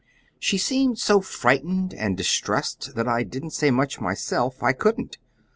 "She 0.39 0.57
seemed 0.57 0.97
so 0.97 1.21
frightened 1.21 1.93
and 1.93 2.17
distressed 2.17 2.95
that 2.95 3.07
I 3.07 3.21
didn't 3.21 3.51
say 3.51 3.69
much 3.69 4.01
myself. 4.01 4.63
I 4.63 4.73
couldn't. 4.73 5.19